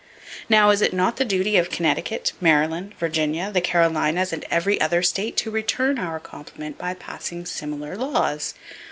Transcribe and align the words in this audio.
Now, 0.49 0.71
is 0.71 0.81
it 0.81 0.93
not 0.93 1.17
the 1.17 1.23
duty 1.25 1.57
of 1.57 1.69
Connecticut, 1.69 2.33
Maryland, 2.41 2.95
Virginia, 2.97 3.51
the 3.51 3.61
Carolinas 3.61 4.33
and 4.33 4.43
every 4.49 4.81
other 4.81 5.03
state 5.03 5.37
to 5.37 5.51
return 5.51 5.99
our 5.99 6.19
compliment 6.19 6.79
by 6.79 6.95
passing 6.95 7.45
similar 7.45 7.95
laws? 7.95 8.55